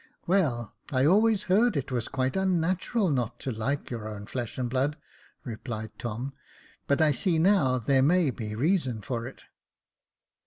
[0.25, 4.67] "Well, I always heard it was quite unnatural not to like your own flesh and
[4.67, 4.97] blood,"
[5.43, 6.33] replied Tom:
[6.87, 9.43] but I see now that there may be reasons for it."